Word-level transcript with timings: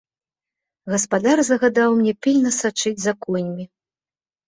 Гаспадар 0.93 1.37
загадаў 1.51 1.89
мне 2.01 2.17
пільна 2.27 2.57
сачыць 2.61 2.97
за 3.07 3.13
коньмі. 3.23 3.73